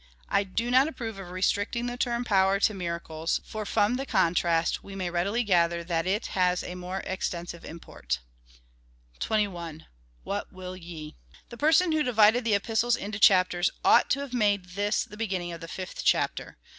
I 0.29 0.43
do 0.43 0.71
not 0.71 0.87
approve 0.87 1.19
of 1.19 1.29
restricting 1.29 1.85
the 1.85 1.95
term 1.95 2.25
power 2.25 2.59
to 2.61 2.73
miracles, 2.73 3.39
for 3.45 3.67
from 3.67 3.97
the 3.97 4.05
contrast 4.07 4.83
we 4.83 4.95
may 4.95 5.11
readily 5.11 5.43
gather 5.43 5.83
that 5.83 6.07
it 6.07 6.25
has 6.33 6.63
a 6.63 6.73
more 6.73 7.03
exten 7.05 7.47
sive 7.47 7.63
import. 7.63 8.17
21. 9.19 9.85
What 10.23 10.51
will 10.51 10.75
ye? 10.75 11.17
The 11.49 11.57
person 11.57 11.91
who 11.91 12.01
divided 12.01 12.43
the 12.45 12.53
Ejjistles 12.59 12.97
into 12.97 13.19
chapters 13.19 13.69
ought 13.85 14.09
to 14.09 14.21
have 14.21 14.33
made 14.33 14.69
this 14.69 15.03
the 15.03 15.17
beginning 15.17 15.51
of 15.51 15.61
the 15.61 15.67
fifth 15.67 16.03
chapter. 16.03 16.57